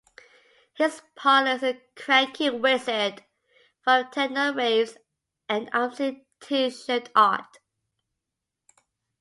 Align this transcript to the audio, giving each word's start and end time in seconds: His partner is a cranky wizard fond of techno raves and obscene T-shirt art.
His 0.73 1.03
partner 1.15 1.51
is 1.51 1.61
a 1.61 1.79
cranky 1.95 2.49
wizard 2.49 3.23
fond 3.85 4.07
of 4.07 4.11
techno 4.11 4.51
raves 4.51 4.97
and 5.47 5.69
obscene 5.75 6.25
T-shirt 6.39 7.09
art. 7.15 7.59